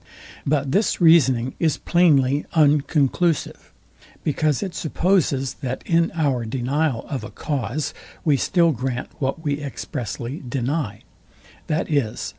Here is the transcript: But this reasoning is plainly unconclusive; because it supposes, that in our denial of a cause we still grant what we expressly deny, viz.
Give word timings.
But 0.47 0.71
this 0.71 0.99
reasoning 0.99 1.53
is 1.59 1.77
plainly 1.77 2.43
unconclusive; 2.53 3.71
because 4.23 4.63
it 4.63 4.73
supposes, 4.73 5.53
that 5.61 5.83
in 5.85 6.11
our 6.15 6.43
denial 6.43 7.05
of 7.07 7.23
a 7.23 7.29
cause 7.29 7.93
we 8.25 8.35
still 8.35 8.71
grant 8.71 9.09
what 9.19 9.43
we 9.43 9.59
expressly 9.59 10.41
deny, 10.49 11.03
viz. 11.67 12.29